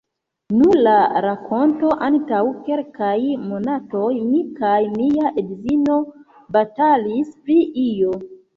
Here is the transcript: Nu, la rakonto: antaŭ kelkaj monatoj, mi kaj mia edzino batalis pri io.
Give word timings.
Nu, 0.59 0.67
la 0.85 0.93
rakonto: 1.25 1.91
antaŭ 2.07 2.39
kelkaj 2.71 3.11
monatoj, 3.51 4.09
mi 4.31 4.41
kaj 4.57 4.73
mia 4.97 5.35
edzino 5.45 6.01
batalis 6.59 7.33
pri 7.47 7.63
io. 7.87 8.21